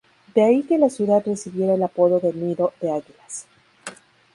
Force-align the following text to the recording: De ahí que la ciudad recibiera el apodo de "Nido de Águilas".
De 0.33 0.41
ahí 0.41 0.63
que 0.63 0.79
la 0.79 0.89
ciudad 0.89 1.21
recibiera 1.23 1.75
el 1.75 1.83
apodo 1.83 2.19
de 2.19 2.33
"Nido 2.33 2.73
de 2.81 2.89
Águilas". 2.89 3.45